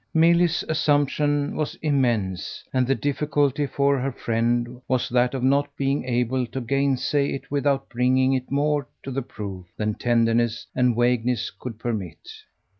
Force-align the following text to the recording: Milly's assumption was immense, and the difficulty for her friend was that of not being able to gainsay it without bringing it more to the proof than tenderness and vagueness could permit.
Milly's 0.15 0.63
assumption 0.67 1.55
was 1.55 1.75
immense, 1.83 2.63
and 2.73 2.87
the 2.87 2.95
difficulty 2.95 3.67
for 3.67 3.99
her 3.99 4.11
friend 4.11 4.81
was 4.87 5.07
that 5.09 5.35
of 5.35 5.43
not 5.43 5.69
being 5.77 6.05
able 6.05 6.47
to 6.47 6.59
gainsay 6.59 7.31
it 7.35 7.51
without 7.51 7.87
bringing 7.87 8.33
it 8.33 8.49
more 8.49 8.87
to 9.03 9.11
the 9.11 9.21
proof 9.21 9.67
than 9.77 9.93
tenderness 9.93 10.65
and 10.73 10.95
vagueness 10.95 11.51
could 11.51 11.77
permit. 11.77 12.17